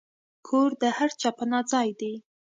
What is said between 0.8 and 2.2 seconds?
د هر چا پناه ځای دی.